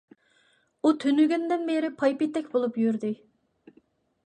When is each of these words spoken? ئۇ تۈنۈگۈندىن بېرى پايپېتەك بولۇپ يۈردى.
ئۇ 0.87 0.93
تۈنۈگۈندىن 1.03 1.67
بېرى 1.69 1.93
پايپېتەك 2.01 2.51
بولۇپ 2.57 2.83
يۈردى. 2.85 3.15